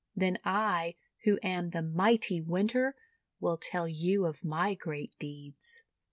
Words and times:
Then 0.15 0.39
I, 0.43 0.95
who 1.25 1.37
am 1.43 1.69
the 1.69 1.83
mighty 1.83 2.41
Winter, 2.41 2.95
will 3.39 3.57
tell 3.57 3.87
you 3.87 4.25
of 4.25 4.43
my 4.43 4.73
great 4.73 5.13
deeds." 5.19 5.83